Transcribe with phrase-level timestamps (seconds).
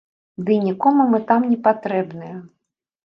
[0.47, 2.35] Дый нікому мы там не патрэбныя.